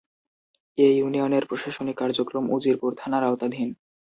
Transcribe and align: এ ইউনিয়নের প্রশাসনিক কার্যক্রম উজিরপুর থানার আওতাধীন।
এ 0.77 0.87
ইউনিয়নের 0.97 1.43
প্রশাসনিক 1.45 1.95
কার্যক্রম 1.97 2.43
উজিরপুর 2.51 2.91
থানার 2.97 3.23
আওতাধীন। 3.23 3.69